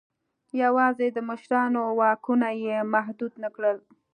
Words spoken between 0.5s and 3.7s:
یوازې د مشرانو واکونه یې محدود نه